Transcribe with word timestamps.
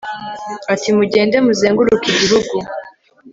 ati 0.73 0.89
mugende 0.97 1.35
muzenguruke 1.45 2.07
igihugu 2.11 2.55